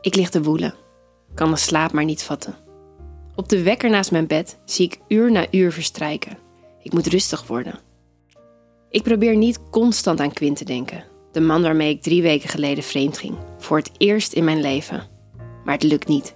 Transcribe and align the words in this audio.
Ik 0.00 0.14
lig 0.14 0.30
te 0.30 0.42
woelen, 0.42 0.74
kan 1.34 1.50
de 1.50 1.56
slaap 1.56 1.92
maar 1.92 2.04
niet 2.04 2.22
vatten. 2.22 2.54
Op 3.34 3.48
de 3.48 3.62
wekker 3.62 3.90
naast 3.90 4.10
mijn 4.10 4.26
bed 4.26 4.58
zie 4.64 4.86
ik 4.86 4.98
uur 5.08 5.32
na 5.32 5.46
uur 5.50 5.72
verstrijken. 5.72 6.38
Ik 6.82 6.92
moet 6.92 7.06
rustig 7.06 7.46
worden. 7.46 7.78
Ik 8.90 9.02
probeer 9.02 9.36
niet 9.36 9.70
constant 9.70 10.20
aan 10.20 10.32
Quint 10.32 10.56
te 10.56 10.64
denken, 10.64 11.04
de 11.32 11.40
man 11.40 11.62
waarmee 11.62 11.90
ik 11.90 12.02
drie 12.02 12.22
weken 12.22 12.48
geleden 12.48 12.84
vreemd 12.84 13.18
ging, 13.18 13.34
voor 13.58 13.76
het 13.76 13.90
eerst 13.96 14.32
in 14.32 14.44
mijn 14.44 14.60
leven. 14.60 15.08
Maar 15.64 15.74
het 15.74 15.82
lukt 15.82 16.08
niet. 16.08 16.34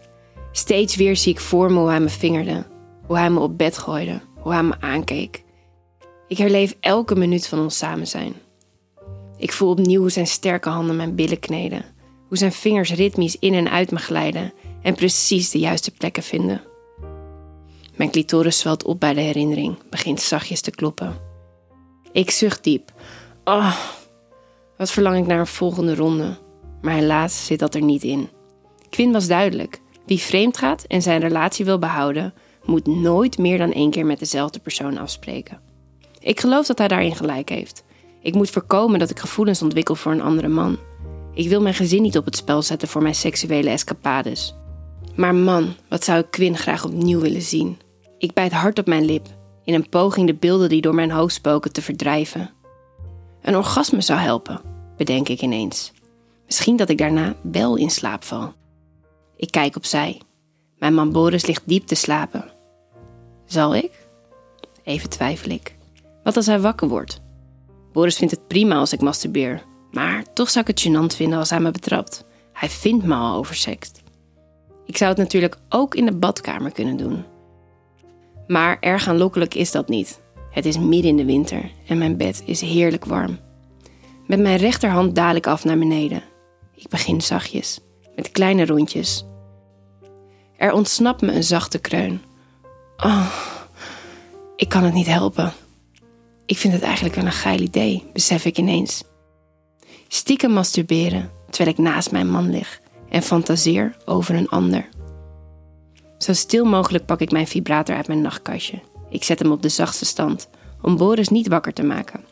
Steeds 0.53 0.97
weer 0.97 1.17
zie 1.17 1.33
ik 1.33 1.41
voor 1.41 1.73
me 1.73 1.79
hoe 1.79 1.89
hij 1.89 2.01
me 2.01 2.09
vingerde, 2.09 2.67
hoe 3.07 3.17
hij 3.17 3.31
me 3.31 3.41
op 3.41 3.59
bed 3.59 3.79
gooide, 3.79 4.21
hoe 4.41 4.53
hij 4.53 4.63
me 4.63 4.81
aankeek. 4.81 5.45
Ik 6.29 6.39
herleef 6.39 6.77
elke 6.81 7.15
minuut 7.15 7.47
van 7.47 7.59
ons 7.59 7.79
samen 7.79 8.07
zijn. 8.07 8.35
Ik 9.37 9.53
voel 9.53 9.71
opnieuw 9.71 10.09
zijn 10.09 10.27
sterke 10.27 10.69
handen 10.69 10.97
mijn 10.97 11.15
billen 11.15 11.39
kneden, 11.39 11.85
hoe 12.35 12.43
zijn 12.43 12.61
vingers 12.61 12.93
ritmisch 12.93 13.37
in 13.39 13.55
en 13.55 13.71
uit 13.71 13.91
me 13.91 13.99
glijden 13.99 14.53
en 14.83 14.95
precies 14.95 15.51
de 15.51 15.59
juiste 15.59 15.91
plekken 15.91 16.23
vinden. 16.23 16.63
Mijn 17.97 18.11
clitoris 18.11 18.59
zwelt 18.59 18.85
op 18.85 19.01
bij 19.01 19.15
de 19.15 19.21
herinnering, 19.21 19.77
begint 19.91 20.21
zachtjes 20.21 20.61
te 20.61 20.71
kloppen. 20.71 21.17
Ik 22.13 22.31
zucht 22.31 22.65
diep. 22.65 22.93
Oh, 23.45 23.77
wat 24.77 24.91
verlang 24.91 25.17
ik 25.17 25.27
naar 25.27 25.39
een 25.39 25.47
volgende 25.47 25.95
ronde. 25.95 26.37
Maar 26.83 26.95
helaas 26.95 27.47
zit 27.47 27.59
dat 27.59 27.75
er 27.75 27.83
niet 27.83 28.03
in. 28.03 28.29
Quinn 28.91 29.13
was 29.13 29.27
duidelijk. 29.27 29.81
Wie 30.07 30.19
vreemd 30.19 30.57
gaat 30.57 30.85
en 30.85 31.03
zijn 31.03 31.21
relatie 31.21 31.65
wil 31.65 31.79
behouden, 31.79 32.35
moet 32.65 32.87
nooit 32.87 33.39
meer 33.39 33.59
dan 33.59 33.73
één 33.73 33.91
keer 33.91 34.07
met 34.07 34.19
dezelfde 34.19 34.59
persoon 34.59 34.99
afspreken. 34.99 35.61
Ik 36.19 36.41
geloof 36.41 36.67
dat 36.67 36.79
hij 36.79 36.89
daarin 36.89 37.17
gelijk 37.17 37.49
heeft. 37.49 37.85
Ik 38.21 38.35
moet 38.35 38.51
voorkomen 38.51 38.99
dat 38.99 39.11
ik 39.11 39.19
gevoelens 39.19 39.63
ontwikkel 39.63 39.95
voor 39.95 40.13
een 40.13 40.23
andere 40.23 40.49
man. 40.49 40.79
Ik 41.35 41.49
wil 41.49 41.61
mijn 41.61 41.75
gezin 41.75 42.03
niet 42.03 42.17
op 42.17 42.25
het 42.25 42.37
spel 42.37 42.63
zetten 42.63 42.89
voor 42.89 43.03
mijn 43.03 43.15
seksuele 43.15 43.71
escapades. 43.71 44.55
Maar 45.15 45.35
man, 45.35 45.75
wat 45.89 46.05
zou 46.05 46.19
ik 46.19 46.31
Quinn 46.31 46.57
graag 46.57 46.85
opnieuw 46.85 47.21
willen 47.21 47.43
zien. 47.43 47.79
Ik 48.19 48.33
bijt 48.33 48.53
hard 48.53 48.79
op 48.79 48.87
mijn 48.87 49.05
lip, 49.05 49.27
in 49.65 49.75
een 49.75 49.89
poging 49.89 50.27
de 50.27 50.35
beelden 50.35 50.69
die 50.69 50.81
door 50.81 50.95
mijn 50.95 51.11
hoofd 51.11 51.35
spoken 51.35 51.73
te 51.73 51.83
verdrijven. 51.83 52.51
Een 53.43 53.57
orgasme 53.57 54.01
zou 54.01 54.19
helpen, 54.19 54.61
bedenk 54.97 55.29
ik 55.29 55.43
ineens. 55.43 55.93
Misschien 56.47 56.77
dat 56.77 56.89
ik 56.89 56.99
daarna 56.99 57.35
wel 57.43 57.77
in 57.77 57.91
slaap 57.91 58.25
val. 58.25 58.53
Ik 59.37 59.51
kijk 59.51 59.77
opzij. 59.77 60.21
Mijn 60.79 60.95
man 60.95 61.13
Boris 61.13 61.47
ligt 61.47 61.63
diep 61.65 61.87
te 61.87 61.95
slapen. 61.95 62.45
Zal 63.45 63.75
ik? 63.75 63.91
Even 64.83 65.09
twijfel 65.09 65.51
ik. 65.51 65.77
Wat 66.23 66.37
als 66.37 66.47
hij 66.47 66.61
wakker 66.61 66.89
wordt? 66.89 67.21
Boris 67.93 68.17
vindt 68.17 68.35
het 68.35 68.47
prima 68.47 68.75
als 68.75 68.93
ik 68.93 69.01
masturbeer, 69.01 69.63
maar 69.95 70.25
toch 70.33 70.51
zou 70.51 70.65
ik 70.69 70.77
het 70.77 70.89
gênant 70.89 71.17
vinden 71.17 71.39
als 71.39 71.51
hij 71.51 71.61
me 71.61 71.71
betrapt. 71.71 72.25
Hij 72.53 72.69
vindt 72.69 73.05
me 73.05 73.15
al 73.15 73.37
oversext. 73.37 74.03
Ik 74.87 74.97
zou 74.97 75.11
het 75.11 75.19
natuurlijk 75.19 75.59
ook 75.69 75.95
in 75.95 76.07
de 76.07 76.17
badkamer 76.17 76.73
kunnen 76.73 76.97
doen. 76.97 77.25
Maar 78.47 78.77
erg 78.81 79.09
aanlokkelijk 79.09 79.55
is 79.55 79.71
dat 79.71 79.89
niet. 79.89 80.21
Het 80.51 80.65
is 80.65 80.79
midden 80.79 81.11
in 81.11 81.17
de 81.17 81.25
winter 81.25 81.71
en 81.87 81.99
mijn 81.99 82.17
bed 82.17 82.43
is 82.47 82.61
heerlijk 82.61 83.05
warm. 83.05 83.39
Met 84.27 84.41
mijn 84.41 84.57
rechterhand 84.57 85.15
daal 85.15 85.35
ik 85.35 85.47
af 85.47 85.65
naar 85.65 85.79
beneden. 85.79 86.23
Ik 86.75 86.89
begin 86.89 87.21
zachtjes, 87.21 87.81
met 88.17 88.31
kleine 88.31 88.67
rondjes. 88.67 89.25
Er 90.57 90.73
ontsnapt 90.73 91.21
me 91.21 91.33
een 91.33 91.45
zachte 91.45 91.79
kreun. 91.79 92.23
Oh, 92.97 93.27
ik 94.57 94.69
kan 94.69 94.83
het 94.83 94.95
niet 94.95 95.07
helpen. 95.07 95.53
Ik 96.47 96.59
vind 96.59 96.73
het 96.73 96.83
eigenlijk 96.83 97.15
wel 97.15 97.25
een 97.25 97.33
geil 97.33 97.61
idee, 97.61 98.05
besef 98.13 98.45
ik 98.45 98.59
ineens. 98.59 99.05
Stiekem 100.15 100.51
masturberen 100.51 101.31
terwijl 101.51 101.77
ik 101.77 101.83
naast 101.83 102.11
mijn 102.11 102.31
man 102.31 102.51
lig 102.51 102.81
en 103.09 103.23
fantaseer 103.23 103.97
over 104.05 104.35
een 104.35 104.49
ander. 104.49 104.89
Zo 106.19 106.33
stil 106.33 106.65
mogelijk 106.65 107.07
pak 107.07 107.21
ik 107.21 107.31
mijn 107.31 107.47
vibrator 107.47 107.97
uit 107.97 108.07
mijn 108.07 108.21
nachtkastje. 108.21 108.81
Ik 109.11 109.25
zet 109.25 109.39
hem 109.39 109.51
op 109.51 109.63
de 109.63 109.69
zachtste 109.69 110.05
stand 110.05 110.49
om 110.83 110.97
Boris 110.97 111.29
niet 111.29 111.49
wakker 111.49 111.73
te 111.73 111.83
maken. 111.83 112.25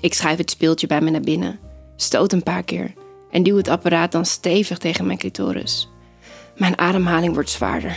Ik 0.00 0.14
schuif 0.14 0.38
het 0.38 0.50
speeltje 0.50 0.86
bij 0.86 1.00
me 1.00 1.10
naar 1.10 1.20
binnen, 1.20 1.58
stoot 1.96 2.32
een 2.32 2.42
paar 2.42 2.62
keer 2.62 2.92
en 3.30 3.42
duw 3.42 3.56
het 3.56 3.68
apparaat 3.68 4.12
dan 4.12 4.26
stevig 4.26 4.78
tegen 4.78 5.06
mijn 5.06 5.18
clitoris. 5.18 5.88
Mijn 6.56 6.78
ademhaling 6.78 7.34
wordt 7.34 7.50
zwaarder. 7.50 7.96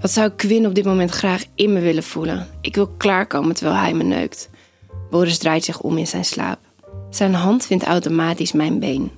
Wat 0.00 0.10
zou 0.10 0.30
Quinn 0.30 0.66
op 0.66 0.74
dit 0.74 0.84
moment 0.84 1.10
graag 1.10 1.44
in 1.54 1.72
me 1.72 1.80
willen 1.80 2.02
voelen? 2.02 2.48
Ik 2.60 2.74
wil 2.74 2.88
klaarkomen 2.88 3.54
terwijl 3.54 3.78
hij 3.78 3.94
me 3.94 4.02
neukt. 4.02 4.50
Boris 5.10 5.38
draait 5.38 5.64
zich 5.64 5.80
om 5.80 5.98
in 5.98 6.06
zijn 6.06 6.24
slaap. 6.24 6.69
Zijn 7.10 7.34
hand 7.34 7.66
vindt 7.66 7.84
automatisch 7.84 8.52
mijn 8.52 8.78
been. 8.78 9.10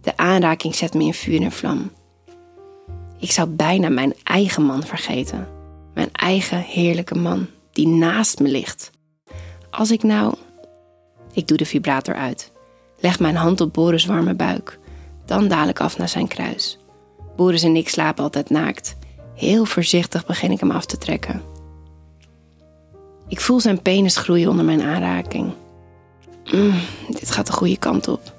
De 0.00 0.16
aanraking 0.16 0.74
zet 0.74 0.94
me 0.94 1.04
in 1.04 1.14
vuur 1.14 1.42
en 1.42 1.52
vlam. 1.52 1.90
Ik 3.18 3.30
zou 3.30 3.48
bijna 3.48 3.88
mijn 3.88 4.14
eigen 4.22 4.62
man 4.62 4.82
vergeten. 4.82 5.48
Mijn 5.94 6.08
eigen 6.12 6.58
heerlijke 6.60 7.14
man 7.14 7.46
die 7.72 7.86
naast 7.86 8.40
me 8.40 8.48
ligt. 8.48 8.90
Als 9.70 9.90
ik 9.90 10.02
nou. 10.02 10.34
Ik 11.32 11.48
doe 11.48 11.56
de 11.56 11.64
vibrator 11.64 12.14
uit. 12.14 12.52
Leg 12.98 13.18
mijn 13.18 13.36
hand 13.36 13.60
op 13.60 13.72
Boris' 13.72 14.04
warme 14.04 14.34
buik. 14.34 14.78
Dan 15.24 15.48
daal 15.48 15.68
ik 15.68 15.80
af 15.80 15.98
naar 15.98 16.08
zijn 16.08 16.28
kruis. 16.28 16.78
Boris 17.36 17.62
en 17.62 17.76
ik 17.76 17.88
slapen 17.88 18.22
altijd 18.22 18.50
naakt. 18.50 18.96
Heel 19.34 19.64
voorzichtig 19.64 20.26
begin 20.26 20.50
ik 20.50 20.60
hem 20.60 20.70
af 20.70 20.86
te 20.86 20.98
trekken. 20.98 21.42
Ik 23.28 23.40
voel 23.40 23.60
zijn 23.60 23.82
penis 23.82 24.16
groeien 24.16 24.50
onder 24.50 24.64
mijn 24.64 24.82
aanraking. 24.82 25.52
Mm, 26.52 26.80
dit 27.08 27.30
gaat 27.30 27.46
de 27.46 27.52
goede 27.52 27.78
kant 27.78 28.08
op. 28.08 28.36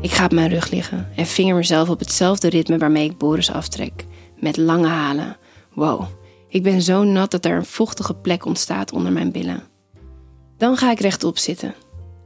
Ik 0.00 0.10
ga 0.10 0.24
op 0.24 0.32
mijn 0.32 0.48
rug 0.48 0.70
liggen 0.70 1.08
en 1.16 1.26
vinger 1.26 1.54
mezelf 1.54 1.88
op 1.88 1.98
hetzelfde 1.98 2.48
ritme 2.48 2.78
waarmee 2.78 3.04
ik 3.04 3.18
Boris 3.18 3.50
aftrek. 3.50 4.06
Met 4.36 4.56
lange 4.56 4.86
halen. 4.86 5.36
Wow, 5.74 6.04
ik 6.48 6.62
ben 6.62 6.82
zo 6.82 7.04
nat 7.04 7.30
dat 7.30 7.44
er 7.44 7.56
een 7.56 7.64
vochtige 7.64 8.14
plek 8.14 8.44
ontstaat 8.44 8.92
onder 8.92 9.12
mijn 9.12 9.32
billen. 9.32 9.62
Dan 10.56 10.76
ga 10.76 10.90
ik 10.90 11.00
rechtop 11.00 11.38
zitten. 11.38 11.74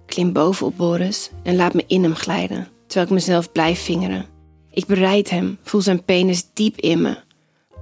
Klim 0.06 0.32
boven 0.32 0.66
op 0.66 0.76
Boris 0.76 1.30
en 1.42 1.56
laat 1.56 1.74
me 1.74 1.84
in 1.86 2.02
hem 2.02 2.14
glijden, 2.14 2.68
terwijl 2.86 3.06
ik 3.06 3.12
mezelf 3.12 3.52
blijf 3.52 3.80
vingeren. 3.80 4.26
Ik 4.70 4.86
bereid 4.86 5.30
hem, 5.30 5.58
voel 5.62 5.80
zijn 5.80 6.04
penis 6.04 6.44
diep 6.54 6.76
in 6.76 7.02
me. 7.02 7.16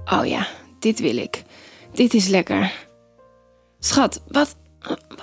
Oh 0.05 0.25
ja, 0.25 0.47
dit 0.79 0.99
wil 0.99 1.17
ik. 1.17 1.43
Dit 1.93 2.13
is 2.13 2.27
lekker. 2.27 2.73
Schat, 3.79 4.21
wat, 4.27 4.55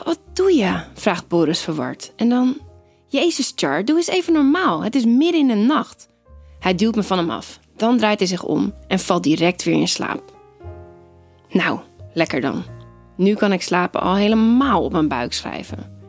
wat 0.04 0.18
doe 0.32 0.52
je? 0.52 0.80
vraagt 0.94 1.28
Boris 1.28 1.60
verward. 1.60 2.12
En 2.16 2.28
dan 2.28 2.56
Jezus, 3.06 3.52
Char, 3.56 3.84
doe 3.84 3.96
eens 3.96 4.06
even 4.06 4.32
normaal. 4.32 4.82
Het 4.82 4.94
is 4.94 5.04
midden 5.04 5.40
in 5.40 5.48
de 5.48 5.54
nacht. 5.54 6.08
Hij 6.58 6.74
duwt 6.74 6.94
me 6.94 7.02
van 7.02 7.18
hem 7.18 7.30
af. 7.30 7.58
Dan 7.76 7.98
draait 7.98 8.18
hij 8.18 8.28
zich 8.28 8.44
om 8.44 8.74
en 8.88 8.98
valt 8.98 9.22
direct 9.22 9.64
weer 9.64 9.74
in 9.74 9.88
slaap. 9.88 10.22
Nou, 11.50 11.78
lekker 12.12 12.40
dan. 12.40 12.64
Nu 13.16 13.34
kan 13.34 13.52
ik 13.52 13.62
slapen 13.62 14.00
al 14.00 14.14
helemaal 14.14 14.84
op 14.84 14.92
mijn 14.92 15.08
buik 15.08 15.32
schrijven. 15.32 16.00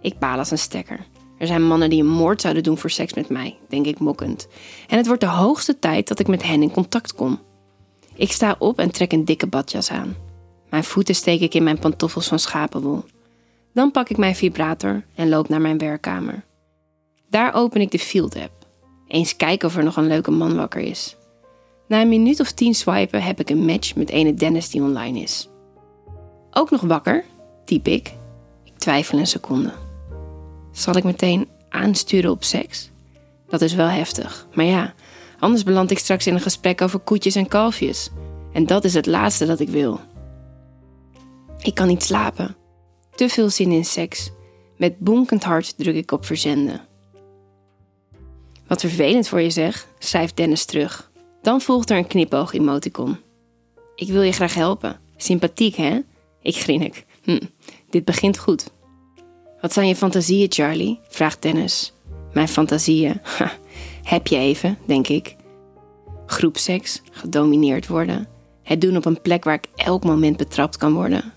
Ik 0.00 0.18
baal 0.18 0.38
als 0.38 0.50
een 0.50 0.58
stekker. 0.58 1.06
Er 1.38 1.46
zijn 1.46 1.66
mannen 1.66 1.90
die 1.90 2.00
een 2.00 2.08
moord 2.08 2.40
zouden 2.40 2.62
doen 2.62 2.78
voor 2.78 2.90
seks 2.90 3.14
met 3.14 3.28
mij, 3.28 3.58
denk 3.68 3.86
ik 3.86 3.98
mokkend. 3.98 4.48
En 4.88 4.96
het 4.96 5.06
wordt 5.06 5.20
de 5.20 5.28
hoogste 5.28 5.78
tijd 5.78 6.08
dat 6.08 6.18
ik 6.18 6.26
met 6.26 6.42
hen 6.42 6.62
in 6.62 6.70
contact 6.70 7.14
kom. 7.14 7.40
Ik 8.14 8.32
sta 8.32 8.56
op 8.58 8.78
en 8.78 8.90
trek 8.90 9.12
een 9.12 9.24
dikke 9.24 9.46
badjas 9.46 9.90
aan. 9.90 10.16
Mijn 10.70 10.84
voeten 10.84 11.14
steek 11.14 11.40
ik 11.40 11.54
in 11.54 11.62
mijn 11.62 11.78
pantoffels 11.78 12.28
van 12.28 12.38
schapenwol. 12.38 13.04
Dan 13.72 13.90
pak 13.90 14.08
ik 14.08 14.16
mijn 14.16 14.34
vibrator 14.34 15.04
en 15.14 15.28
loop 15.28 15.48
naar 15.48 15.60
mijn 15.60 15.78
werkkamer. 15.78 16.44
Daar 17.30 17.54
open 17.54 17.80
ik 17.80 17.90
de 17.90 17.98
Field 17.98 18.36
app. 18.36 18.66
Eens 19.08 19.36
kijken 19.36 19.68
of 19.68 19.76
er 19.76 19.84
nog 19.84 19.96
een 19.96 20.06
leuke 20.06 20.30
man 20.30 20.56
wakker 20.56 20.80
is. 20.80 21.16
Na 21.88 22.00
een 22.00 22.08
minuut 22.08 22.40
of 22.40 22.52
tien 22.52 22.74
swipen 22.74 23.22
heb 23.22 23.40
ik 23.40 23.50
een 23.50 23.64
match 23.64 23.94
met 23.94 24.10
ene 24.10 24.34
Dennis 24.34 24.70
die 24.70 24.82
online 24.82 25.20
is. 25.20 25.48
Ook 26.50 26.70
nog 26.70 26.80
wakker? 26.80 27.24
typ 27.64 27.88
ik. 27.88 28.12
Ik 28.64 28.78
twijfel 28.78 29.18
een 29.18 29.26
seconde. 29.26 29.72
Zal 30.72 30.96
ik 30.96 31.04
meteen 31.04 31.48
aansturen 31.68 32.30
op 32.30 32.44
seks? 32.44 32.90
Dat 33.48 33.60
is 33.60 33.74
wel 33.74 33.88
heftig, 33.88 34.46
maar 34.54 34.64
ja, 34.64 34.94
anders 35.38 35.62
beland 35.62 35.90
ik 35.90 35.98
straks 35.98 36.26
in 36.26 36.34
een 36.34 36.40
gesprek 36.40 36.80
over 36.80 36.98
koetjes 36.98 37.34
en 37.34 37.48
kalfjes. 37.48 38.10
En 38.52 38.66
dat 38.66 38.84
is 38.84 38.94
het 38.94 39.06
laatste 39.06 39.46
dat 39.46 39.60
ik 39.60 39.68
wil. 39.68 40.00
Ik 41.66 41.74
kan 41.74 41.86
niet 41.86 42.02
slapen. 42.02 42.56
Te 43.14 43.28
veel 43.28 43.50
zin 43.50 43.70
in 43.70 43.84
seks. 43.84 44.30
Met 44.76 44.98
bonkend 44.98 45.44
hart 45.44 45.78
druk 45.78 45.94
ik 45.94 46.12
op 46.12 46.24
verzenden. 46.24 46.80
Wat 48.66 48.80
vervelend 48.80 49.28
voor 49.28 49.40
je 49.40 49.50
zeg, 49.50 49.88
schrijft 49.98 50.36
Dennis 50.36 50.64
terug. 50.64 51.10
Dan 51.42 51.60
volgt 51.60 51.90
er 51.90 51.96
een 51.96 52.06
knipoog-emoticon. 52.06 53.16
Ik 53.94 54.08
wil 54.08 54.22
je 54.22 54.32
graag 54.32 54.54
helpen. 54.54 55.00
Sympathiek, 55.16 55.74
hè? 55.76 56.00
Ik 56.42 56.56
grinnik. 56.56 57.04
Hm, 57.22 57.40
dit 57.90 58.04
begint 58.04 58.38
goed. 58.38 58.70
Wat 59.60 59.72
zijn 59.72 59.88
je 59.88 59.96
fantasieën, 59.96 60.52
Charlie? 60.52 61.00
vraagt 61.08 61.42
Dennis. 61.42 61.92
Mijn 62.32 62.48
fantasieën? 62.48 63.20
heb 64.02 64.26
je 64.26 64.36
even, 64.36 64.78
denk 64.84 65.08
ik. 65.08 65.36
Groepseks, 66.26 67.02
gedomineerd 67.10 67.86
worden. 67.86 68.28
Het 68.62 68.80
doen 68.80 68.96
op 68.96 69.04
een 69.04 69.20
plek 69.20 69.44
waar 69.44 69.54
ik 69.54 69.68
elk 69.76 70.04
moment 70.04 70.36
betrapt 70.36 70.76
kan 70.76 70.94
worden. 70.94 71.34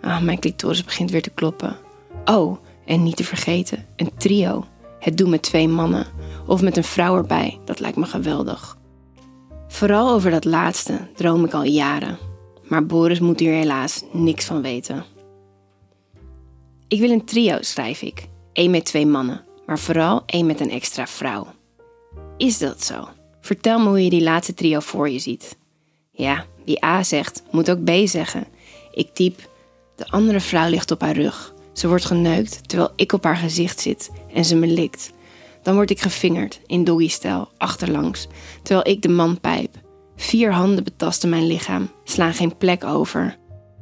Ah, 0.00 0.22
mijn 0.22 0.38
clitoris 0.38 0.84
begint 0.84 1.10
weer 1.10 1.22
te 1.22 1.30
kloppen. 1.30 1.76
Oh, 2.24 2.58
en 2.84 3.02
niet 3.02 3.16
te 3.16 3.24
vergeten, 3.24 3.86
een 3.96 4.10
trio. 4.16 4.66
Het 4.98 5.18
doen 5.18 5.30
met 5.30 5.42
twee 5.42 5.68
mannen. 5.68 6.06
Of 6.46 6.62
met 6.62 6.76
een 6.76 6.84
vrouw 6.84 7.16
erbij, 7.16 7.58
dat 7.64 7.80
lijkt 7.80 7.96
me 7.96 8.04
geweldig. 8.04 8.78
Vooral 9.68 10.10
over 10.10 10.30
dat 10.30 10.44
laatste 10.44 11.08
droom 11.14 11.44
ik 11.44 11.54
al 11.54 11.64
jaren. 11.64 12.18
Maar 12.62 12.86
Boris 12.86 13.20
moet 13.20 13.40
hier 13.40 13.52
helaas 13.52 14.02
niks 14.12 14.44
van 14.44 14.62
weten. 14.62 15.04
Ik 16.88 17.00
wil 17.00 17.10
een 17.10 17.24
trio, 17.24 17.56
schrijf 17.60 18.02
ik. 18.02 18.28
Eén 18.52 18.70
met 18.70 18.84
twee 18.84 19.06
mannen, 19.06 19.44
maar 19.66 19.78
vooral 19.78 20.22
één 20.26 20.46
met 20.46 20.60
een 20.60 20.70
extra 20.70 21.06
vrouw. 21.06 21.46
Is 22.36 22.58
dat 22.58 22.84
zo? 22.84 23.08
Vertel 23.40 23.78
me 23.78 23.88
hoe 23.88 24.04
je 24.04 24.10
die 24.10 24.22
laatste 24.22 24.54
trio 24.54 24.80
voor 24.80 25.08
je 25.08 25.18
ziet. 25.18 25.58
Ja, 26.10 26.44
wie 26.64 26.84
A 26.84 27.02
zegt, 27.02 27.42
moet 27.50 27.70
ook 27.70 27.84
B 27.84 27.90
zeggen. 28.04 28.46
Ik 28.92 29.14
typ. 29.14 29.48
De 29.98 30.08
andere 30.08 30.40
vrouw 30.40 30.68
ligt 30.68 30.90
op 30.90 31.00
haar 31.00 31.16
rug. 31.16 31.54
Ze 31.72 31.88
wordt 31.88 32.04
geneukt 32.04 32.68
terwijl 32.68 32.92
ik 32.96 33.12
op 33.12 33.24
haar 33.24 33.36
gezicht 33.36 33.80
zit 33.80 34.10
en 34.34 34.44
ze 34.44 34.56
me 34.56 34.66
likt. 34.66 35.12
Dan 35.62 35.74
word 35.74 35.90
ik 35.90 36.00
gevingerd 36.00 36.60
in 36.66 36.84
doggystijl, 36.84 37.48
achterlangs, 37.56 38.26
terwijl 38.62 38.88
ik 38.88 39.02
de 39.02 39.08
man 39.08 39.40
pijp. 39.40 39.76
Vier 40.16 40.52
handen 40.52 40.84
betasten 40.84 41.28
mijn 41.28 41.46
lichaam, 41.46 41.90
slaan 42.04 42.34
geen 42.34 42.56
plek 42.56 42.84
over. 42.84 43.36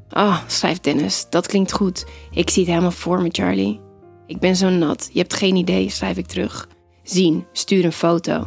Ah, 0.09 0.23
oh, 0.23 0.41
schrijft 0.47 0.85
Dennis, 0.85 1.27
dat 1.31 1.47
klinkt 1.47 1.73
goed. 1.73 2.07
Ik 2.31 2.51
zie 2.51 2.63
het 2.63 2.71
helemaal 2.71 2.91
voor 2.91 3.23
me, 3.23 3.29
Charlie. 3.33 3.81
Ik 4.27 4.39
ben 4.39 4.57
zo 4.57 4.69
nat, 4.69 5.11
je 5.13 5.19
hebt 5.19 5.35
geen 5.35 5.57
idee, 5.57 5.91
schrijf 5.91 6.17
ik 6.17 6.27
terug. 6.27 6.69
Zien, 7.03 7.47
stuur 7.53 7.85
een 7.85 7.93
foto. 7.93 8.47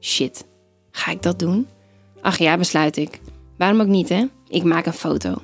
Shit, 0.00 0.46
ga 0.90 1.10
ik 1.10 1.22
dat 1.22 1.38
doen? 1.38 1.66
Ach 2.20 2.38
ja, 2.38 2.56
besluit 2.56 2.96
ik. 2.96 3.20
Waarom 3.58 3.80
ook 3.80 3.86
niet, 3.86 4.08
hè? 4.08 4.24
Ik 4.48 4.64
maak 4.64 4.86
een 4.86 4.92
foto. 4.92 5.42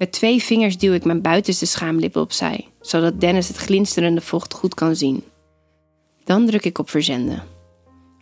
Met 0.00 0.12
twee 0.12 0.42
vingers 0.42 0.78
duw 0.78 0.92
ik 0.92 1.04
mijn 1.04 1.22
buitenste 1.22 1.66
schaamlippen 1.66 2.20
opzij, 2.20 2.68
zodat 2.80 3.20
Dennis 3.20 3.48
het 3.48 3.56
glinsterende 3.56 4.20
vocht 4.20 4.54
goed 4.54 4.74
kan 4.74 4.96
zien. 4.96 5.24
Dan 6.24 6.46
druk 6.46 6.64
ik 6.64 6.78
op 6.78 6.90
verzenden. 6.90 7.42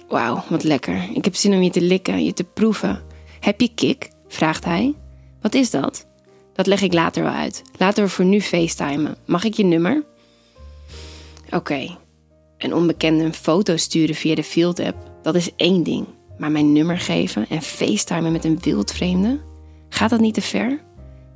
Wauw, 0.08 0.44
wat 0.48 0.62
lekker. 0.62 1.08
Ik 1.14 1.24
heb 1.24 1.34
zin 1.34 1.52
om 1.52 1.62
je 1.62 1.70
te 1.70 1.80
likken, 1.80 2.24
je 2.24 2.32
te 2.32 2.44
proeven. 2.44 3.02
Heb 3.40 3.60
je 3.60 3.74
kick? 3.74 4.10
vraagt 4.28 4.64
hij. 4.64 4.94
Wat 5.40 5.54
is 5.54 5.70
dat? 5.70 6.06
Dat 6.52 6.66
leg 6.66 6.80
ik 6.80 6.92
later 6.92 7.22
wel 7.22 7.32
uit. 7.32 7.62
Laten 7.76 8.04
we 8.04 8.10
voor 8.10 8.24
nu 8.24 8.40
facetimen. 8.40 9.16
Mag 9.24 9.44
ik 9.44 9.54
je 9.54 9.64
nummer? 9.64 10.04
Oké. 11.50 11.96
Een 12.58 12.74
onbekende 12.74 13.24
een 13.24 13.34
foto 13.34 13.76
sturen 13.76 14.14
via 14.14 14.34
de 14.34 14.44
Field 14.44 14.80
app, 14.80 15.10
dat 15.22 15.34
is 15.34 15.54
één 15.56 15.82
ding. 15.82 16.06
Maar 16.38 16.50
mijn 16.50 16.72
nummer 16.72 16.98
geven 16.98 17.48
en 17.48 17.62
facetimen 17.62 18.32
met 18.32 18.44
een 18.44 18.58
wildvreemde? 18.60 19.40
Gaat 19.88 20.10
dat 20.10 20.20
niet 20.20 20.34
te 20.34 20.42
ver? 20.42 20.86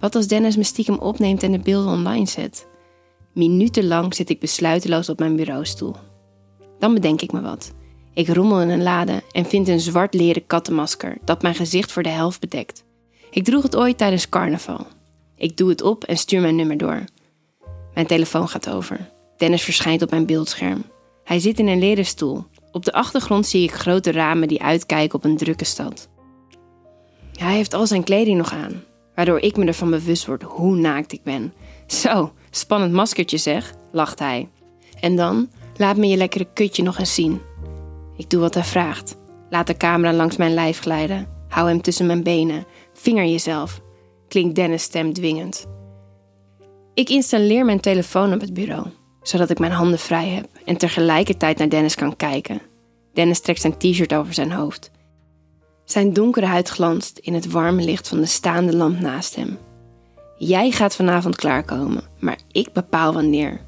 Wat 0.03 0.15
als 0.15 0.27
Dennis 0.27 0.57
me 0.57 0.63
stiekem 0.63 0.99
opneemt 0.99 1.43
en 1.43 1.53
de 1.53 1.59
beelden 1.59 1.93
online 1.93 2.27
zet? 2.27 2.67
Minutenlang 3.33 4.15
zit 4.15 4.31
ik 4.31 4.41
besluiteloos 4.41 5.09
op 5.09 5.19
mijn 5.19 5.37
bureaustoel. 5.37 5.97
Dan 6.79 6.95
bedenk 6.95 7.21
ik 7.21 7.33
me 7.33 7.41
wat. 7.41 7.73
Ik 8.15 8.29
rommel 8.29 8.61
in 8.61 8.69
een 8.69 8.83
lade 8.83 9.23
en 9.33 9.45
vind 9.45 9.69
een 9.69 9.81
zwart 9.81 10.15
leren 10.15 10.47
kattenmasker 10.47 11.19
dat 11.25 11.43
mijn 11.43 11.55
gezicht 11.55 11.93
voor 11.93 12.03
de 12.03 12.09
helft 12.09 12.41
bedekt. 12.41 12.85
Ik 13.31 13.45
droeg 13.45 13.63
het 13.63 13.77
ooit 13.77 13.99
tijdens 13.99 14.29
carnaval. 14.29 14.87
Ik 15.37 15.57
doe 15.57 15.69
het 15.69 15.83
op 15.83 16.05
en 16.05 16.17
stuur 16.17 16.41
mijn 16.41 16.57
nummer 16.57 16.77
door. 16.77 17.05
Mijn 17.95 18.07
telefoon 18.07 18.49
gaat 18.49 18.71
over. 18.71 19.11
Dennis 19.37 19.63
verschijnt 19.63 20.03
op 20.03 20.11
mijn 20.11 20.27
beeldscherm. 20.27 20.85
Hij 21.25 21.39
zit 21.39 21.59
in 21.59 21.69
een 21.69 21.79
leren 21.79 22.07
stoel. 22.07 22.45
Op 22.73 22.85
de 22.85 22.93
achtergrond 22.93 23.47
zie 23.47 23.63
ik 23.63 23.73
grote 23.73 24.13
ramen 24.13 24.49
die 24.49 24.63
uitkijken 24.63 25.19
op 25.19 25.25
een 25.25 25.37
drukke 25.37 25.65
stad. 25.65 26.09
Hij 27.33 27.55
heeft 27.55 27.75
al 27.75 27.87
zijn 27.87 28.05
kleding 28.05 28.37
nog 28.37 28.53
aan, 28.53 28.83
waardoor 29.23 29.41
ik 29.41 29.57
me 29.57 29.65
ervan 29.65 29.91
bewust 29.91 30.27
word 30.27 30.43
hoe 30.43 30.77
naakt 30.77 31.13
ik 31.13 31.23
ben. 31.23 31.53
Zo, 31.87 32.33
spannend 32.51 32.93
maskertje 32.93 33.39
zeg, 33.39 33.75
lacht 33.93 34.19
hij. 34.19 34.49
En 35.01 35.17
dan, 35.17 35.51
laat 35.77 35.97
me 35.97 36.07
je 36.07 36.17
lekkere 36.17 36.47
kutje 36.55 36.83
nog 36.83 36.99
eens 36.99 37.15
zien. 37.15 37.41
Ik 38.17 38.31
doe 38.31 38.41
wat 38.41 38.55
hij 38.55 38.65
vraagt. 38.65 39.17
Laat 39.51 39.67
de 39.67 39.77
camera 39.77 40.13
langs 40.13 40.37
mijn 40.37 40.55
lijf 40.55 40.81
glijden. 40.81 41.29
Hou 41.49 41.69
hem 41.69 41.83
tussen 41.83 42.07
mijn 42.07 42.23
benen. 42.23 42.67
Vinger 42.93 43.25
jezelf. 43.25 43.81
Klinkt 44.29 44.55
Dennis' 44.55 44.83
stem 44.83 45.13
dwingend. 45.13 45.67
Ik 46.95 47.09
installeer 47.09 47.65
mijn 47.65 47.81
telefoon 47.81 48.33
op 48.33 48.41
het 48.41 48.55
bureau, 48.55 48.87
zodat 49.23 49.51
ik 49.51 49.59
mijn 49.59 49.73
handen 49.73 49.99
vrij 49.99 50.29
heb 50.29 50.49
en 50.65 50.77
tegelijkertijd 50.77 51.59
naar 51.59 51.69
Dennis 51.69 51.95
kan 51.95 52.17
kijken. 52.17 52.63
Dennis 53.13 53.41
trekt 53.41 53.61
zijn 53.61 53.77
t-shirt 53.79 54.15
over 54.15 54.35
zijn 54.35 54.53
hoofd. 54.53 54.91
Zijn 55.85 56.13
donkere 56.13 56.47
huid 56.47 56.69
glanst 56.69 57.19
in 57.19 57.35
het 57.35 57.51
warme 57.51 57.83
licht 57.83 58.09
van 58.09 58.21
de 58.21 58.27
staande 58.27 58.77
lamp 58.77 59.01
naast 59.01 59.37
hem. 59.37 59.59
Jij 60.39 60.71
gaat 60.71 60.97
vanavond 60.97 61.37
klaarkomen, 61.37 62.03
maar 62.19 62.39
ik 62.53 62.73
bepaal 62.73 63.13
wanneer. 63.13 63.61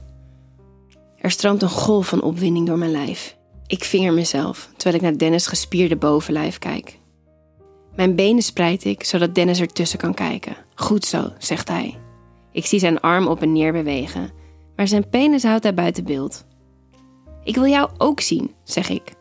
Er 1.19 1.31
stroomt 1.31 1.62
een 1.62 1.69
golf 1.69 2.08
van 2.08 2.22
opwinding 2.22 2.66
door 2.66 2.78
mijn 2.78 2.90
lijf. 2.90 3.37
Ik 3.66 3.84
vinger 3.84 4.12
mezelf 4.12 4.69
terwijl 4.76 4.96
ik 4.96 5.02
naar 5.02 5.19
Dennis' 5.19 5.46
gespierde 5.46 5.96
bovenlijf 5.96 6.58
kijk. 6.58 6.99
Mijn 7.96 8.14
benen 8.14 8.43
spreid 8.43 8.84
ik 8.84 9.05
zodat 9.05 9.34
Dennis 9.34 9.60
ertussen 9.60 9.99
kan 9.99 10.14
kijken. 10.14 10.56
Goed 10.75 11.05
zo, 11.05 11.32
zegt 11.38 11.69
hij. 11.69 11.99
Ik 12.52 12.67
zie 12.67 12.78
zijn 12.78 13.00
arm 13.00 13.26
op 13.26 13.43
en 13.43 13.52
neer 13.52 13.72
bewegen, 13.72 14.32
maar 14.76 14.88
zijn 14.88 15.08
penis 15.08 15.43
houdt 15.43 15.62
hij 15.62 15.75
buiten 15.75 16.05
beeld. 16.05 16.44
Ik 17.44 17.55
wil 17.55 17.67
jou 17.67 17.90
ook 17.99 18.20
zien, 18.20 18.55
zeg 18.64 18.88
ik. 18.88 19.12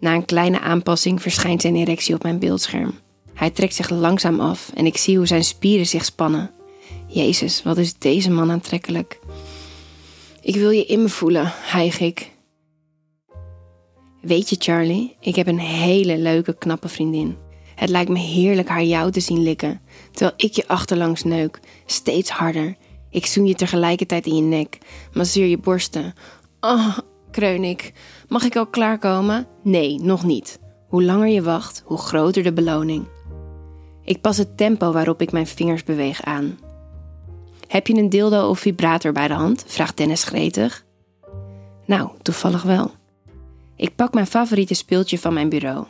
Na 0.00 0.14
een 0.14 0.24
kleine 0.24 0.60
aanpassing 0.60 1.22
verschijnt 1.22 1.60
zijn 1.60 1.76
erectie 1.76 2.14
op 2.14 2.22
mijn 2.22 2.38
beeldscherm. 2.38 2.98
Hij 3.34 3.50
trekt 3.50 3.74
zich 3.74 3.90
langzaam 3.90 4.40
af 4.40 4.70
en 4.74 4.86
ik 4.86 4.96
zie 4.96 5.16
hoe 5.16 5.26
zijn 5.26 5.44
spieren 5.44 5.86
zich 5.86 6.04
spannen. 6.04 6.50
Jezus, 7.06 7.62
wat 7.62 7.76
is 7.76 7.98
deze 7.98 8.30
man 8.30 8.50
aantrekkelijk. 8.50 9.18
Ik 10.40 10.54
wil 10.54 10.70
je 10.70 10.84
in 10.84 11.02
me 11.02 11.08
voelen, 11.08 11.52
hijg 11.54 12.00
ik. 12.00 12.30
Weet 14.20 14.48
je, 14.48 14.56
Charlie, 14.58 15.16
ik 15.20 15.34
heb 15.34 15.46
een 15.46 15.58
hele 15.58 16.18
leuke, 16.18 16.58
knappe 16.58 16.88
vriendin. 16.88 17.36
Het 17.74 17.88
lijkt 17.88 18.10
me 18.10 18.18
heerlijk 18.18 18.68
haar 18.68 18.84
jou 18.84 19.10
te 19.10 19.20
zien 19.20 19.42
likken, 19.42 19.80
terwijl 20.12 20.34
ik 20.36 20.52
je 20.52 20.68
achterlangs 20.68 21.22
neuk, 21.22 21.60
steeds 21.86 22.30
harder. 22.30 22.76
Ik 23.10 23.26
zoen 23.26 23.46
je 23.46 23.54
tegelijkertijd 23.54 24.26
in 24.26 24.36
je 24.36 24.42
nek, 24.42 24.78
masseer 25.12 25.46
je 25.46 25.58
borsten. 25.58 26.14
Oh, 26.60 26.98
kreun 27.40 27.64
ik. 27.64 27.92
Mag 28.28 28.44
ik 28.44 28.56
al 28.56 28.66
klaarkomen? 28.66 29.46
Nee, 29.62 30.00
nog 30.00 30.24
niet. 30.24 30.58
Hoe 30.88 31.02
langer 31.02 31.28
je 31.28 31.42
wacht, 31.42 31.82
hoe 31.84 31.98
groter 31.98 32.42
de 32.42 32.52
beloning. 32.52 33.08
Ik 34.04 34.20
pas 34.20 34.36
het 34.36 34.56
tempo 34.56 34.92
waarop 34.92 35.20
ik 35.20 35.32
mijn 35.32 35.46
vingers 35.46 35.84
beweeg 35.84 36.22
aan. 36.22 36.58
Heb 37.66 37.86
je 37.86 37.94
een 37.94 38.08
dildo 38.08 38.48
of 38.48 38.58
vibrator 38.58 39.12
bij 39.12 39.28
de 39.28 39.34
hand? 39.34 39.64
vraagt 39.66 39.96
Dennis 39.96 40.24
gretig. 40.24 40.84
Nou, 41.86 42.10
toevallig 42.22 42.62
wel. 42.62 42.90
Ik 43.76 43.94
pak 43.96 44.14
mijn 44.14 44.26
favoriete 44.26 44.74
speeltje 44.74 45.18
van 45.18 45.34
mijn 45.34 45.48
bureau. 45.48 45.86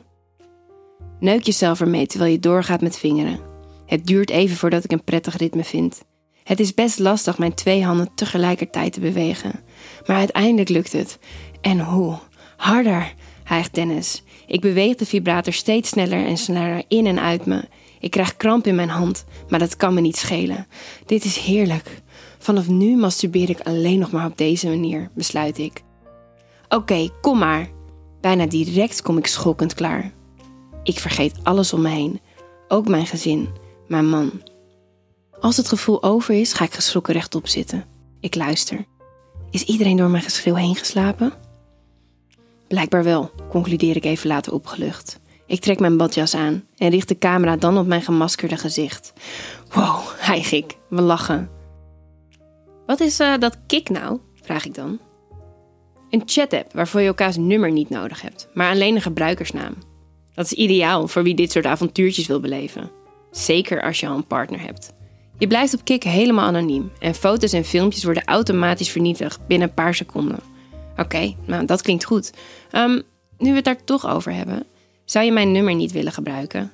Neuk 1.21 1.43
jezelf 1.43 1.81
ermee 1.81 2.07
terwijl 2.07 2.33
je 2.33 2.39
doorgaat 2.39 2.81
met 2.81 2.99
vingeren. 2.99 3.41
Het 3.87 4.07
duurt 4.07 4.31
even 4.31 4.57
voordat 4.57 4.85
ik 4.85 4.93
een 4.93 5.05
prettig 5.05 5.37
ritme 5.37 5.65
vind. 5.65 6.03
Het 6.51 6.61
is 6.61 6.75
best 6.75 6.99
lastig 6.99 7.39
mijn 7.39 7.55
twee 7.55 7.85
handen 7.85 8.15
tegelijkertijd 8.15 8.93
te 8.93 9.01
bewegen. 9.01 9.61
Maar 10.07 10.17
uiteindelijk 10.17 10.69
lukt 10.69 10.93
het. 10.93 11.19
En 11.61 11.81
hoe? 11.81 12.19
Harder, 12.57 13.15
hijgt 13.45 13.75
Dennis. 13.75 14.23
Ik 14.47 14.61
beweeg 14.61 14.97
de 14.97 15.07
vibrator 15.07 15.53
steeds 15.53 15.89
sneller 15.89 16.27
en 16.27 16.37
sneller 16.37 16.85
in 16.89 17.07
en 17.07 17.21
uit 17.21 17.47
me. 17.47 17.69
Ik 18.01 18.11
krijg 18.11 18.37
kramp 18.37 18.67
in 18.67 18.75
mijn 18.75 18.89
hand, 18.89 19.25
maar 19.49 19.59
dat 19.59 19.77
kan 19.77 19.95
me 19.95 20.01
niet 20.01 20.17
schelen. 20.17 20.67
Dit 21.07 21.25
is 21.25 21.37
heerlijk. 21.37 22.03
Vanaf 22.39 22.69
nu 22.69 22.97
masturbeer 22.97 23.51
ik 23.51 23.61
alleen 23.61 23.99
nog 23.99 24.11
maar 24.11 24.27
op 24.27 24.39
deze 24.39 24.69
manier, 24.69 25.11
besluit 25.15 25.59
ik. 25.59 25.83
Oké, 26.69 27.09
kom 27.21 27.39
maar. 27.39 27.69
Bijna 28.21 28.47
direct 28.47 29.03
kom 29.03 29.19
ik 29.19 29.27
schokkend 29.27 29.75
klaar. 29.75 30.13
Ik 30.83 30.99
vergeet 30.99 31.39
alles 31.43 31.73
om 31.73 31.81
me 31.81 31.89
heen, 31.89 32.21
ook 32.69 32.89
mijn 32.89 33.07
gezin, 33.07 33.49
mijn 33.89 34.09
man. 34.09 34.50
Als 35.41 35.57
het 35.57 35.69
gevoel 35.69 36.03
over 36.03 36.35
is, 36.35 36.53
ga 36.53 36.65
ik 36.65 36.73
geschrokken 36.73 37.15
rechtop 37.15 37.49
zitten. 37.49 37.85
Ik 38.21 38.35
luister. 38.35 38.85
Is 39.51 39.63
iedereen 39.63 39.97
door 39.97 40.11
mijn 40.11 40.23
geschreeuw 40.23 40.55
heen 40.55 40.77
geslapen? 40.77 41.33
Blijkbaar 42.69 43.05
wel, 43.05 43.31
concludeer 43.49 43.97
ik 43.97 44.05
even 44.05 44.29
later 44.29 44.53
opgelucht. 44.53 45.21
Ik 45.47 45.61
trek 45.61 45.81
mijn 45.81 45.97
badjas 45.97 46.35
aan 46.35 46.65
en 46.77 46.91
richt 46.91 47.09
de 47.09 47.19
camera 47.19 47.57
dan 47.57 47.79
op 47.79 47.87
mijn 47.87 48.03
gemaskerde 48.03 48.57
gezicht. 48.57 49.13
Wow, 49.73 50.01
hijg 50.17 50.53
ik. 50.53 50.77
We 50.89 51.03
lachen. 51.03 51.51
Wat 52.87 53.01
is 53.01 53.21
uh, 53.21 53.39
dat 53.39 53.59
kick 53.67 53.89
nou? 53.89 54.19
vraag 54.43 54.65
ik 54.65 54.75
dan. 54.75 54.99
Een 56.11 56.23
chat-app 56.25 56.73
waarvoor 56.73 57.01
je 57.01 57.07
elkaars 57.07 57.37
nummer 57.37 57.71
niet 57.71 57.89
nodig 57.91 58.23
hebt, 58.23 58.49
maar 58.55 58.71
alleen 58.71 58.95
een 58.95 59.03
gebruikersnaam. 59.03 59.75
Dat 60.35 60.45
is 60.45 60.53
ideaal 60.53 61.09
voor 61.09 61.23
wie 61.23 61.35
dit 61.35 61.53
soort 61.53 61.67
avontuurtjes 61.67 62.27
wil 62.27 62.41
beleven. 62.41 62.91
Zeker 63.31 63.83
als 63.83 64.01
je 64.01 64.07
al 64.07 64.17
een 64.17 64.27
partner 64.27 64.61
hebt. 64.61 64.93
Je 65.41 65.47
blijft 65.47 65.75
op 65.75 65.85
Kik 65.85 66.03
helemaal 66.03 66.47
anoniem 66.47 66.93
en 66.99 67.15
foto's 67.15 67.53
en 67.53 67.65
filmpjes 67.65 68.05
worden 68.05 68.25
automatisch 68.25 68.91
vernietigd 68.91 69.47
binnen 69.47 69.69
een 69.69 69.75
paar 69.75 69.95
seconden. 69.95 70.39
Oké, 70.97 71.35
nou 71.47 71.65
dat 71.65 71.83
klinkt 71.83 72.05
goed. 72.05 72.33
Um, 72.73 73.03
nu 73.39 73.51
we 73.51 73.57
het 73.57 73.65
daar 73.65 73.85
toch 73.85 74.07
over 74.07 74.33
hebben, 74.33 74.67
zou 75.05 75.25
je 75.25 75.33
mijn 75.33 75.53
nummer 75.53 75.75
niet 75.75 75.93
willen 75.93 76.13
gebruiken? 76.13 76.73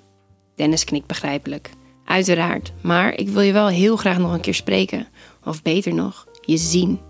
Dennis 0.54 0.84
knikt 0.84 1.06
begrijpelijk. 1.06 1.70
Uiteraard, 2.04 2.72
maar 2.80 3.14
ik 3.14 3.28
wil 3.28 3.42
je 3.42 3.52
wel 3.52 3.68
heel 3.68 3.96
graag 3.96 4.18
nog 4.18 4.32
een 4.32 4.40
keer 4.40 4.54
spreken. 4.54 5.06
Of 5.44 5.62
beter 5.62 5.94
nog, 5.94 6.26
je 6.40 6.56
zien. 6.56 7.00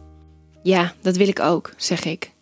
Ja, 0.62 0.94
dat 1.00 1.16
wil 1.16 1.28
ik 1.28 1.40
ook, 1.40 1.72
zeg 1.76 2.04
ik. 2.04 2.32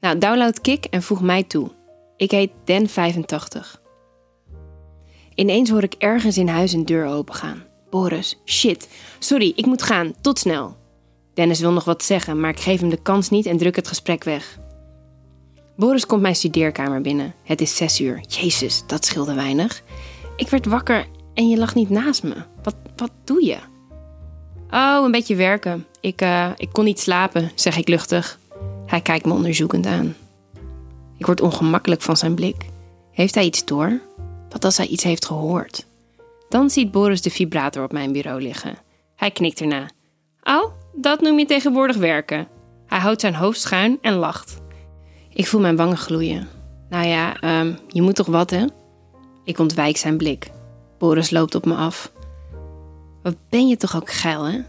Nou, 0.00 0.18
download 0.18 0.60
Kik 0.60 0.84
en 0.84 1.02
voeg 1.02 1.22
mij 1.22 1.42
toe. 1.42 1.70
Ik 2.16 2.30
heet 2.30 2.50
Den85. 2.50 3.80
Ineens 5.34 5.70
hoor 5.70 5.82
ik 5.82 5.94
ergens 5.94 6.38
in 6.38 6.48
huis 6.48 6.72
een 6.72 6.84
deur 6.84 7.06
opengaan. 7.06 7.67
Boris, 7.90 8.38
shit. 8.44 8.88
Sorry, 9.18 9.52
ik 9.56 9.66
moet 9.66 9.82
gaan. 9.82 10.14
Tot 10.20 10.38
snel. 10.38 10.76
Dennis 11.34 11.60
wil 11.60 11.72
nog 11.72 11.84
wat 11.84 12.02
zeggen, 12.02 12.40
maar 12.40 12.50
ik 12.50 12.60
geef 12.60 12.80
hem 12.80 12.88
de 12.88 13.02
kans 13.02 13.30
niet 13.30 13.46
en 13.46 13.56
druk 13.56 13.76
het 13.76 13.88
gesprek 13.88 14.24
weg. 14.24 14.58
Boris 15.76 16.06
komt 16.06 16.22
mijn 16.22 16.36
studeerkamer 16.36 17.00
binnen. 17.00 17.34
Het 17.42 17.60
is 17.60 17.76
zes 17.76 18.00
uur. 18.00 18.20
Jezus, 18.28 18.82
dat 18.86 19.04
scheelde 19.04 19.34
weinig. 19.34 19.82
Ik 20.36 20.48
werd 20.48 20.66
wakker 20.66 21.06
en 21.34 21.48
je 21.48 21.56
lag 21.56 21.74
niet 21.74 21.90
naast 21.90 22.22
me. 22.22 22.34
Wat, 22.62 22.74
wat 22.96 23.10
doe 23.24 23.44
je? 23.44 23.56
Oh, 24.70 25.04
een 25.04 25.10
beetje 25.10 25.36
werken. 25.36 25.86
Ik, 26.00 26.22
uh, 26.22 26.50
ik 26.56 26.68
kon 26.72 26.84
niet 26.84 27.00
slapen, 27.00 27.50
zeg 27.54 27.76
ik 27.76 27.88
luchtig. 27.88 28.38
Hij 28.86 29.00
kijkt 29.00 29.24
me 29.26 29.32
onderzoekend 29.32 29.86
aan. 29.86 30.16
Ik 31.16 31.26
word 31.26 31.40
ongemakkelijk 31.40 32.02
van 32.02 32.16
zijn 32.16 32.34
blik. 32.34 32.66
Heeft 33.12 33.34
hij 33.34 33.44
iets 33.44 33.64
door? 33.64 34.00
Wat 34.48 34.64
als 34.64 34.76
hij 34.76 34.86
iets 34.86 35.04
heeft 35.04 35.24
gehoord? 35.24 35.86
Dan 36.48 36.70
ziet 36.70 36.90
Boris 36.90 37.22
de 37.22 37.30
vibrator 37.30 37.84
op 37.84 37.92
mijn 37.92 38.12
bureau 38.12 38.40
liggen. 38.40 38.78
Hij 39.16 39.30
knikt 39.30 39.60
erna. 39.60 39.90
Oh, 40.42 40.72
dat 40.94 41.20
noem 41.20 41.38
je 41.38 41.46
tegenwoordig 41.46 41.96
werken. 41.96 42.48
Hij 42.86 42.98
houdt 42.98 43.20
zijn 43.20 43.34
hoofd 43.34 43.60
schuin 43.60 43.98
en 44.00 44.14
lacht. 44.14 44.60
Ik 45.32 45.46
voel 45.46 45.60
mijn 45.60 45.76
wangen 45.76 45.96
gloeien. 45.96 46.48
Nou 46.88 47.06
ja, 47.06 47.60
um, 47.60 47.78
je 47.88 48.02
moet 48.02 48.14
toch 48.14 48.26
wat, 48.26 48.50
hè? 48.50 48.64
Ik 49.44 49.58
ontwijk 49.58 49.96
zijn 49.96 50.16
blik. 50.16 50.50
Boris 50.98 51.30
loopt 51.30 51.54
op 51.54 51.64
me 51.64 51.74
af. 51.74 52.12
Wat 53.22 53.36
ben 53.48 53.68
je 53.68 53.76
toch 53.76 53.96
ook 53.96 54.10
geil, 54.10 54.44
hè? 54.44 54.60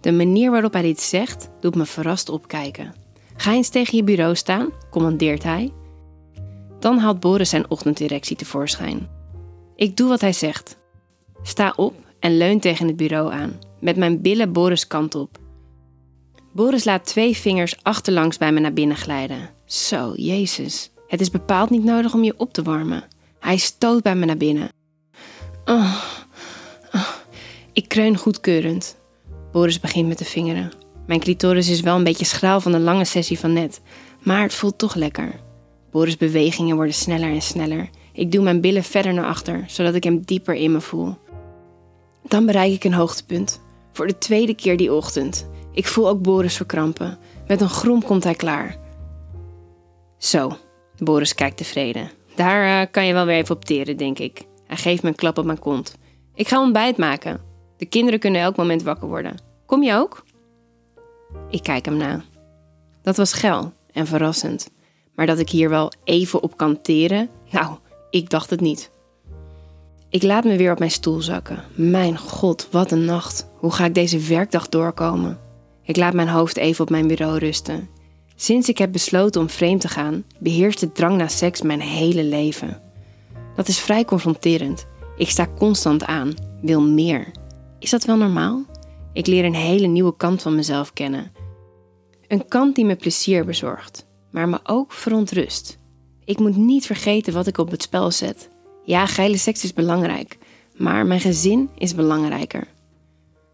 De 0.00 0.12
manier 0.12 0.50
waarop 0.50 0.72
hij 0.72 0.82
dit 0.82 1.00
zegt, 1.00 1.50
doet 1.60 1.74
me 1.74 1.86
verrast 1.86 2.28
opkijken. 2.28 2.94
Ga 3.36 3.52
eens 3.52 3.68
tegen 3.68 3.96
je 3.96 4.04
bureau 4.04 4.36
staan, 4.36 4.68
commandeert 4.90 5.42
hij. 5.42 5.72
Dan 6.78 6.98
haalt 6.98 7.20
Boris 7.20 7.50
zijn 7.50 7.70
ochtenddirectie 7.70 8.36
tevoorschijn. 8.36 9.08
Ik 9.76 9.96
doe 9.96 10.08
wat 10.08 10.20
hij 10.20 10.32
zegt. 10.32 10.78
Sta 11.42 11.72
op 11.76 11.94
en 12.20 12.36
leun 12.36 12.60
tegen 12.60 12.86
het 12.86 12.96
bureau 12.96 13.32
aan, 13.32 13.58
met 13.80 13.96
mijn 13.96 14.20
billen 14.20 14.52
Boris 14.52 14.86
kant 14.86 15.14
op. 15.14 15.38
Boris 16.52 16.84
laat 16.84 17.06
twee 17.06 17.36
vingers 17.36 17.76
achterlangs 17.82 18.38
bij 18.38 18.52
me 18.52 18.60
naar 18.60 18.72
binnen 18.72 18.96
glijden. 18.96 19.50
Zo, 19.64 20.12
Jezus. 20.14 20.90
Het 21.06 21.20
is 21.20 21.30
bepaald 21.30 21.70
niet 21.70 21.84
nodig 21.84 22.14
om 22.14 22.24
je 22.24 22.34
op 22.36 22.52
te 22.52 22.62
warmen. 22.62 23.04
Hij 23.40 23.56
stoot 23.56 24.02
bij 24.02 24.14
me 24.14 24.26
naar 24.26 24.36
binnen. 24.36 24.68
Oh, 25.64 25.96
oh. 26.92 27.08
Ik 27.72 27.88
kreun 27.88 28.16
goedkeurend. 28.16 28.96
Boris 29.52 29.80
begint 29.80 30.08
met 30.08 30.18
de 30.18 30.24
vingeren. 30.24 30.72
Mijn 31.06 31.20
clitoris 31.20 31.68
is 31.68 31.80
wel 31.80 31.96
een 31.96 32.04
beetje 32.04 32.24
schraal 32.24 32.60
van 32.60 32.72
de 32.72 32.78
lange 32.78 33.04
sessie 33.04 33.38
van 33.38 33.52
net, 33.52 33.80
maar 34.22 34.42
het 34.42 34.54
voelt 34.54 34.78
toch 34.78 34.94
lekker. 34.94 35.40
Boris' 35.90 36.16
bewegingen 36.16 36.76
worden 36.76 36.94
sneller 36.94 37.30
en 37.30 37.42
sneller. 37.42 37.90
Ik 38.12 38.32
doe 38.32 38.42
mijn 38.42 38.60
billen 38.60 38.84
verder 38.84 39.14
naar 39.14 39.26
achter, 39.26 39.64
zodat 39.66 39.94
ik 39.94 40.04
hem 40.04 40.20
dieper 40.20 40.54
in 40.54 40.72
me 40.72 40.80
voel. 40.80 41.16
Dan 42.28 42.46
bereik 42.46 42.72
ik 42.72 42.84
een 42.84 42.94
hoogtepunt. 42.94 43.60
Voor 43.92 44.06
de 44.06 44.18
tweede 44.18 44.54
keer 44.54 44.76
die 44.76 44.92
ochtend. 44.92 45.48
Ik 45.72 45.86
voel 45.86 46.08
ook 46.08 46.22
Boris 46.22 46.56
verkrampen. 46.56 47.18
Met 47.46 47.60
een 47.60 47.68
grom 47.68 48.02
komt 48.02 48.24
hij 48.24 48.34
klaar. 48.34 48.76
Zo, 50.18 50.56
Boris 50.98 51.34
kijkt 51.34 51.56
tevreden. 51.56 52.10
Daar 52.34 52.82
uh, 52.82 52.86
kan 52.90 53.06
je 53.06 53.12
wel 53.12 53.26
weer 53.26 53.36
even 53.36 53.54
opteren, 53.54 53.96
denk 53.96 54.18
ik. 54.18 54.46
Hij 54.66 54.76
geeft 54.76 55.02
me 55.02 55.08
een 55.08 55.14
klap 55.14 55.38
op 55.38 55.44
mijn 55.44 55.58
kont. 55.58 55.96
Ik 56.34 56.48
ga 56.48 56.60
ontbijt 56.60 56.96
maken. 56.96 57.40
De 57.76 57.86
kinderen 57.86 58.20
kunnen 58.20 58.40
elk 58.40 58.56
moment 58.56 58.82
wakker 58.82 59.08
worden. 59.08 59.34
Kom 59.66 59.82
je 59.82 59.94
ook? 59.94 60.24
Ik 61.50 61.62
kijk 61.62 61.84
hem 61.84 61.96
na. 61.96 62.24
Dat 63.02 63.16
was 63.16 63.32
geil 63.32 63.72
en 63.92 64.06
verrassend. 64.06 64.70
Maar 65.14 65.26
dat 65.26 65.38
ik 65.38 65.48
hier 65.48 65.68
wel 65.68 65.92
even 66.04 66.42
op 66.42 66.56
kan 66.56 66.80
teren, 66.80 67.28
nou, 67.50 67.76
ik 68.10 68.30
dacht 68.30 68.50
het 68.50 68.60
niet. 68.60 68.90
Ik 70.08 70.22
laat 70.22 70.44
me 70.44 70.56
weer 70.56 70.72
op 70.72 70.78
mijn 70.78 70.90
stoel 70.90 71.20
zakken. 71.20 71.64
Mijn 71.74 72.18
god, 72.18 72.68
wat 72.70 72.90
een 72.90 73.04
nacht. 73.04 73.48
Hoe 73.56 73.72
ga 73.72 73.84
ik 73.84 73.94
deze 73.94 74.18
werkdag 74.18 74.68
doorkomen? 74.68 75.38
Ik 75.82 75.96
laat 75.96 76.14
mijn 76.14 76.28
hoofd 76.28 76.56
even 76.56 76.84
op 76.84 76.90
mijn 76.90 77.06
bureau 77.06 77.38
rusten. 77.38 77.88
Sinds 78.36 78.68
ik 78.68 78.78
heb 78.78 78.92
besloten 78.92 79.40
om 79.40 79.50
vreemd 79.50 79.80
te 79.80 79.88
gaan, 79.88 80.24
beheerst 80.38 80.80
de 80.80 80.92
drang 80.92 81.16
naar 81.16 81.30
seks 81.30 81.62
mijn 81.62 81.80
hele 81.80 82.24
leven. 82.24 82.80
Dat 83.56 83.68
is 83.68 83.78
vrij 83.78 84.04
confronterend. 84.04 84.86
Ik 85.16 85.30
sta 85.30 85.48
constant 85.58 86.04
aan, 86.04 86.34
wil 86.62 86.80
meer. 86.80 87.30
Is 87.78 87.90
dat 87.90 88.04
wel 88.04 88.16
normaal? 88.16 88.64
Ik 89.12 89.26
leer 89.26 89.44
een 89.44 89.54
hele 89.54 89.86
nieuwe 89.86 90.16
kant 90.16 90.42
van 90.42 90.54
mezelf 90.54 90.92
kennen. 90.92 91.32
Een 92.28 92.48
kant 92.48 92.74
die 92.74 92.84
me 92.84 92.96
plezier 92.96 93.44
bezorgt, 93.44 94.06
maar 94.30 94.48
me 94.48 94.58
ook 94.62 94.92
verontrust. 94.92 95.78
Ik 96.24 96.38
moet 96.38 96.56
niet 96.56 96.86
vergeten 96.86 97.32
wat 97.32 97.46
ik 97.46 97.58
op 97.58 97.70
het 97.70 97.82
spel 97.82 98.10
zet. 98.10 98.50
Ja, 98.86 99.06
geile 99.06 99.36
seks 99.36 99.64
is 99.64 99.72
belangrijk, 99.72 100.38
maar 100.76 101.06
mijn 101.06 101.20
gezin 101.20 101.70
is 101.78 101.94
belangrijker. 101.94 102.66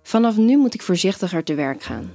Vanaf 0.02 0.36
nu 0.36 0.56
moet 0.56 0.74
ik 0.74 0.82
voorzichtiger 0.82 1.44
te 1.44 1.54
werk 1.54 1.82
gaan. 1.82 2.10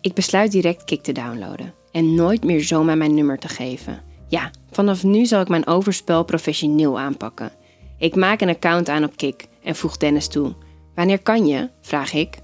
Ik 0.00 0.14
besluit 0.14 0.52
direct 0.52 0.84
Kik 0.84 1.02
te 1.02 1.12
downloaden 1.12 1.74
en 1.92 2.14
nooit 2.14 2.44
meer 2.44 2.64
zomaar 2.64 2.96
mijn 2.96 3.14
nummer 3.14 3.38
te 3.38 3.48
geven. 3.48 4.02
Ja, 4.28 4.50
vanaf 4.70 5.02
nu 5.02 5.26
zal 5.26 5.40
ik 5.40 5.48
mijn 5.48 5.66
overspel 5.66 6.24
professioneel 6.24 6.98
aanpakken. 6.98 7.52
Ik 7.98 8.16
maak 8.16 8.40
een 8.40 8.48
account 8.48 8.88
aan 8.88 9.04
op 9.04 9.16
Kik 9.16 9.46
en 9.62 9.76
voeg 9.76 9.96
Dennis 9.96 10.28
toe. 10.28 10.54
Wanneer 10.94 11.22
kan 11.22 11.46
je? 11.46 11.68
vraag 11.80 12.12
ik. 12.12 12.38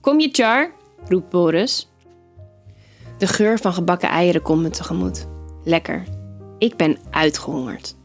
Kom 0.00 0.20
je, 0.20 0.28
Char? 0.32 0.72
roept 1.08 1.30
Boris. 1.30 1.88
De 3.18 3.26
geur 3.26 3.58
van 3.58 3.72
gebakken 3.72 4.08
eieren 4.08 4.42
komt 4.42 4.62
me 4.62 4.70
tegemoet. 4.70 5.26
Lekker. 5.64 6.04
Ik 6.58 6.76
ben 6.76 6.98
uitgehongerd. 7.10 7.96